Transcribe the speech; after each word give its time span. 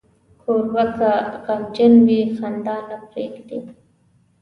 کوربه 0.41 0.83
که 0.97 1.11
غمجن 1.45 1.93
وي، 2.05 2.19
خندا 2.35 2.77
نه 2.89 2.97
پرېږدي. 3.09 3.59